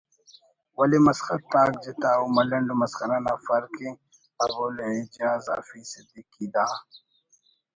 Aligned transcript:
ولے 0.77 0.99
مسخت 1.05 1.53
آک 1.61 1.71
جتا 1.83 2.09
ءُ 2.21 2.33
ملنڈ 2.35 2.67
و 2.71 2.73
مسخرہ 2.81 3.17
نا 3.25 3.33
فرق 3.45 3.75
ءِ 3.87 3.99
ابوالاعجاز 4.43 5.43
حفیظ 5.57 5.85
صدیقی 5.91 6.45
دا 6.53 6.65